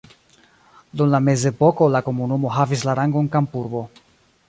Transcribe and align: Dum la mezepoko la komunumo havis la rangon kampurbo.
Dum 1.01 1.11
la 1.11 1.19
mezepoko 1.27 1.91
la 1.97 2.03
komunumo 2.09 2.57
havis 2.57 2.89
la 2.91 2.99
rangon 3.01 3.33
kampurbo. 3.37 3.89